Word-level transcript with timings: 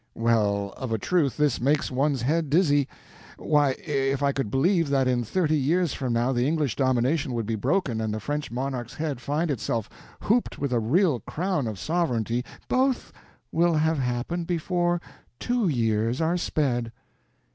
"Well, 0.15 0.73
of 0.77 0.91
a 0.91 0.97
truth 0.97 1.37
this 1.37 1.61
makes 1.61 1.91
one's 1.91 2.23
head 2.23 2.49
dizzy. 2.49 2.87
Why, 3.37 3.73
if 3.85 4.23
I 4.23 4.31
could 4.31 4.49
believe 4.49 4.89
that 4.89 5.07
in 5.07 5.23
thirty 5.23 5.55
years 5.55 5.93
from 5.93 6.11
now 6.11 6.31
the 6.31 6.47
English 6.47 6.75
domination 6.75 7.33
would 7.33 7.45
be 7.45 7.53
broken 7.53 8.01
and 8.01 8.11
the 8.11 8.19
French 8.19 8.49
monarch's 8.49 8.95
head 8.95 9.21
find 9.21 9.51
itself 9.51 9.91
hooped 10.21 10.57
with 10.57 10.73
a 10.73 10.79
real 10.79 11.19
crown 11.19 11.67
of 11.67 11.77
sovereignty—" 11.77 12.43
"Both 12.67 13.13
will 13.51 13.75
have 13.75 13.99
happened 13.99 14.47
before 14.47 14.99
two 15.39 15.67
years 15.67 16.19
are 16.19 16.35
sped." 16.35 16.91